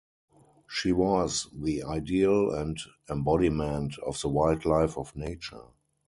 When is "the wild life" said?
4.19-4.97